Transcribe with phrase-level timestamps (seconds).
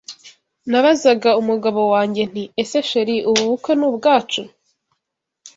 [0.69, 4.41] Nabazaga umugabo wanjye nti ese chr ubu bukwe ni ubwacu